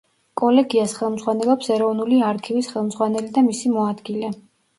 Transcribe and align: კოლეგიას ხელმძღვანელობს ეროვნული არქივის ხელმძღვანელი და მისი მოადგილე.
კოლეგიას 0.41 0.95
ხელმძღვანელობს 1.01 1.69
ეროვნული 1.75 2.17
არქივის 2.31 2.71
ხელმძღვანელი 2.73 3.31
და 3.37 3.45
მისი 3.51 3.77
მოადგილე. 3.77 4.35